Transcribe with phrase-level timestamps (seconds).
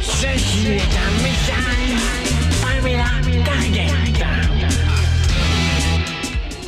[0.00, 1.98] Ceci est un message
[2.62, 3.04] Pamela
[3.44, 3.88] Target.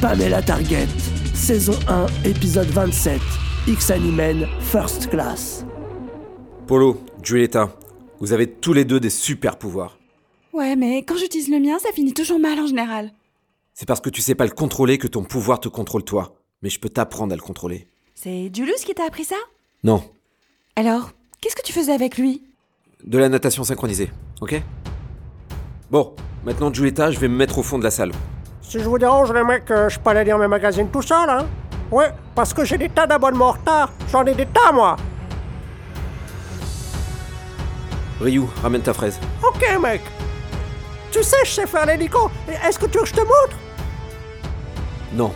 [0.00, 0.88] Pamela Target,
[1.32, 3.20] saison 1, épisode 27,
[3.68, 5.64] X-Animen First Class.
[6.66, 7.76] Polo, Julieta,
[8.18, 9.96] vous avez tous les deux des super pouvoirs.
[10.52, 13.12] Ouais, mais quand j'utilise le mien, ça finit toujours mal en général.
[13.74, 16.34] C'est parce que tu sais pas le contrôler que ton pouvoir te contrôle toi.
[16.62, 17.86] Mais je peux t'apprendre à le contrôler.
[18.16, 19.36] C'est Julius qui t'a appris ça?
[19.84, 20.02] Non,
[20.76, 21.10] Alors,
[21.40, 22.42] qu'est-ce que tu faisais avec lui?
[23.04, 24.10] De la natation synchronisée,
[24.40, 24.62] ok?
[25.90, 28.12] Bon, maintenant Julieta, je vais me mettre au fond de la salle.
[28.62, 31.28] Si je vous dérange, les mecs, euh, je peux aller lire mes magazines tout seul,
[31.28, 31.46] hein?
[31.90, 33.92] Ouais, parce que j'ai des tas d'abonnements en retard.
[34.12, 34.96] J'en ai des tas, moi.
[38.20, 39.18] Ryu, ramène ta fraise.
[39.42, 40.02] Ok, mec.
[41.10, 42.30] Tu sais, je sais faire l'hélico.
[42.64, 43.56] Est-ce que tu veux que je te montre?
[45.14, 45.32] Non.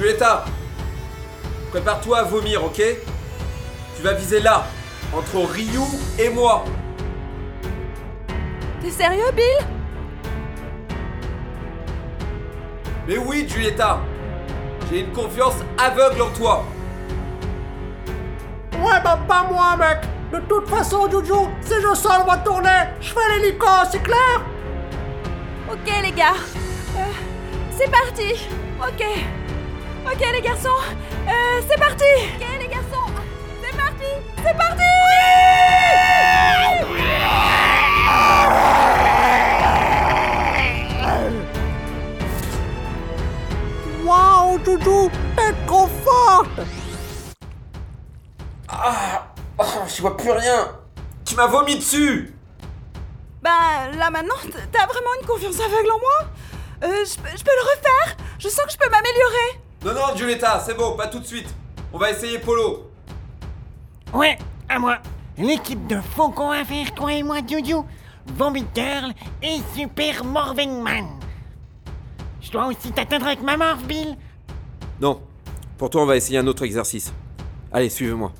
[0.00, 0.46] Julieta
[1.70, 2.80] Prépare-toi à vomir, ok?
[3.96, 4.64] Tu vas viser là,
[5.14, 5.78] entre Ryu
[6.18, 6.64] et moi.
[8.80, 9.66] T'es sérieux, Bill?
[13.06, 14.00] Mais oui, Julieta
[14.90, 16.64] J'ai une confiance aveugle en toi
[18.72, 19.98] Ouais, bah pas moi, mec.
[20.32, 24.40] De toute façon, Juju, si je sens le retourner, je fais l'hélico, c'est clair?
[25.70, 26.40] Ok, les gars.
[26.96, 27.02] Euh,
[27.76, 28.48] c'est parti.
[28.80, 29.04] Ok.
[30.12, 30.68] Ok, les garçons.
[31.28, 32.04] Euh, c'est parti.
[32.36, 33.12] Ok, les garçons.
[33.62, 34.04] C'est parti.
[34.42, 34.82] C'est parti
[44.04, 46.60] Waouh, Juju, t'es trop forte
[49.58, 50.68] Oh, je vois plus rien
[51.24, 52.34] Tu m'as vomi dessus
[53.42, 54.34] Bah, là maintenant,
[54.72, 56.30] t'as vraiment une confiance aveugle en moi?
[56.82, 58.16] Euh, je peux le refaire?
[58.38, 59.60] Je sens que je peux m'améliorer.
[59.82, 61.48] Non, non, Julieta, c'est bon, pas tout de suite.
[61.90, 62.90] On va essayer Polo.
[64.12, 64.36] Ouais,
[64.68, 64.98] à moi.
[65.38, 67.76] L'équipe de Faucon à faire, toi et moi, Juju.
[68.36, 71.06] Vomit Girl et Super Morphing Man.
[72.42, 74.16] Je dois aussi t'atteindre avec ma morph, Bill.
[75.00, 75.22] Non,
[75.78, 77.10] pour toi, on va essayer un autre exercice.
[77.72, 78.32] Allez, suivez-moi.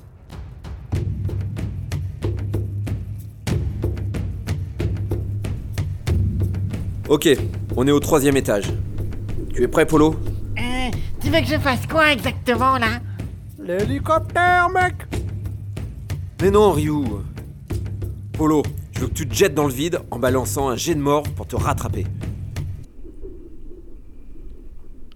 [7.09, 7.29] Ok,
[7.75, 8.71] on est au troisième étage.
[9.55, 10.15] Tu es prêt, Polo?
[11.21, 12.99] Tu veux que je fasse quoi exactement, là?
[13.59, 14.95] L'hélicoptère, mec
[16.41, 17.03] Mais non, Ryu
[18.33, 21.01] Polo, je veux que tu te jettes dans le vide en balançant un jet de
[21.01, 22.05] mort pour te rattraper.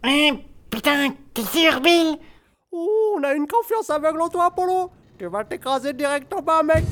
[0.03, 0.37] Hein,
[0.69, 2.17] putain, t'es sûr, Bill?
[2.71, 6.61] Ouh, on a une confiance aveugle en toi, Apollo Tu vas t'écraser direct en bas,
[6.61, 6.83] mec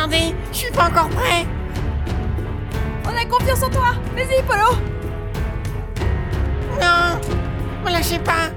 [0.00, 1.44] Attendez, je suis pas encore prêt.
[3.04, 3.94] On a confiance en toi.
[4.14, 4.99] Vas-y, Polo.
[6.80, 7.20] Non,
[7.84, 8.50] me lâchez pas.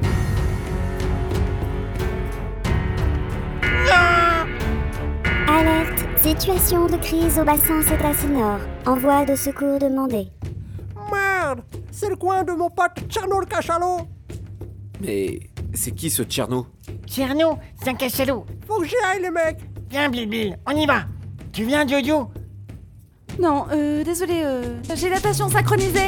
[3.85, 4.47] Non
[5.47, 8.59] Alerte, situation de crise au bassin Cédracinor.
[8.85, 10.27] Envoi de secours demandé.
[11.11, 11.61] Merde
[11.91, 14.07] C'est le coin de mon pote Tcherno le cachalot
[15.01, 15.39] Mais
[15.73, 16.67] c'est qui ce Tcherno?
[17.05, 18.45] Cherno, c'est un cachalot.
[18.67, 19.59] Faut que j'y aille, les mecs
[19.89, 21.03] Viens, Bill, on y va.
[21.51, 22.31] Tu viens, Jojo?
[23.39, 26.07] Non, euh, désolé, euh, j'ai natation synchronisée.